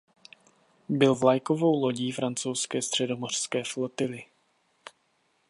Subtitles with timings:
[0.89, 4.25] Byl vlajkovou lodí francouzské středomořské flotily.